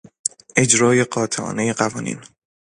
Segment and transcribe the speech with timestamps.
[0.55, 2.21] اجرای قاطعانهی قوانین